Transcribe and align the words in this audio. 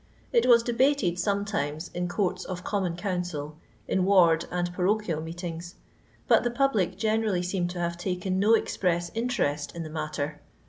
It 0.33 0.47
was 0.47 0.63
debated 0.63 1.19
sometimes 1.19 1.89
in 1.93 2.07
courts 2.07 2.43
of 2.43 2.63
Common 2.63 2.95
Council, 2.97 3.57
in 3.87 4.03
ward 4.03 4.45
and 4.49 4.73
parochial 4.73 5.21
meetings, 5.21 5.75
but 6.27 6.43
the 6.43 6.49
public 6.49 6.97
generally 6.97 7.43
seem 7.43 7.67
to 7.67 7.77
have 7.79 7.97
taken 7.99 8.39
no 8.39 8.55
express 8.55 9.11
interest 9.13 9.75
in 9.75 9.83
the 9.83 9.91
matter. 9.91 10.41